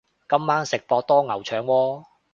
[0.27, 2.03] 今晚食博多牛腸鍋